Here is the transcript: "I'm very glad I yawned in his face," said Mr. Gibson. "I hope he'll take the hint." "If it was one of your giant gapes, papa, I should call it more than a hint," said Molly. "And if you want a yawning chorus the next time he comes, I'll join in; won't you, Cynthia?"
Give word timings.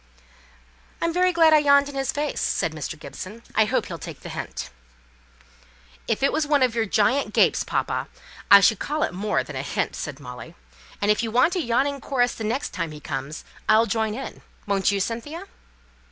"I'm 0.99 1.13
very 1.13 1.31
glad 1.31 1.53
I 1.53 1.59
yawned 1.59 1.87
in 1.87 1.93
his 1.93 2.11
face," 2.11 2.41
said 2.41 2.71
Mr. 2.71 2.97
Gibson. 2.97 3.43
"I 3.53 3.65
hope 3.65 3.85
he'll 3.85 3.99
take 3.99 4.21
the 4.21 4.29
hint." 4.29 4.71
"If 6.07 6.23
it 6.23 6.33
was 6.33 6.47
one 6.47 6.63
of 6.63 6.73
your 6.73 6.87
giant 6.87 7.35
gapes, 7.35 7.63
papa, 7.63 8.07
I 8.49 8.61
should 8.61 8.79
call 8.79 9.03
it 9.03 9.13
more 9.13 9.43
than 9.43 9.55
a 9.55 9.61
hint," 9.61 9.95
said 9.95 10.19
Molly. 10.19 10.55
"And 11.03 11.11
if 11.11 11.21
you 11.21 11.29
want 11.29 11.55
a 11.55 11.61
yawning 11.61 12.01
chorus 12.01 12.33
the 12.33 12.43
next 12.43 12.69
time 12.73 12.89
he 12.89 12.99
comes, 12.99 13.43
I'll 13.69 13.85
join 13.85 14.15
in; 14.15 14.41
won't 14.65 14.91
you, 14.91 14.99
Cynthia?" 14.99 15.43